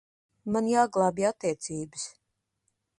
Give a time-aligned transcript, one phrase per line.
[0.55, 2.11] Man jāglābj attiecības.